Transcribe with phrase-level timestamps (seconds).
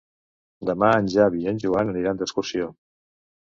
[0.69, 2.75] Demà en Xavi i en Joan aniran d'excursió.